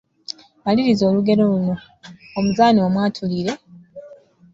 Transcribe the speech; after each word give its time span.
Maliriza 0.63 1.03
olugero 1.09 1.41
luno. 1.51 1.75
Omuzaana 2.37 2.79
omwatulire,….. 2.87 3.53